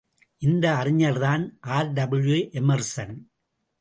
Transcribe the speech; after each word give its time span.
இந்த 0.37 0.65
அறிஞர்தான் 0.75 1.43
R W 1.61 2.39
Emerson. 2.61 3.13